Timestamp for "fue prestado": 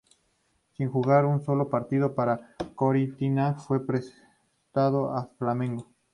3.67-5.15